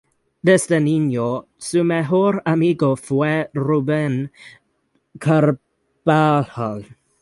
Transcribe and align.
Desde 0.41 0.79
niño, 0.79 1.45
su 1.57 1.83
mejor 1.83 2.41
amigo 2.43 2.95
fue 2.95 3.51
Ruben 3.53 4.31
Carbajal. 5.19 6.97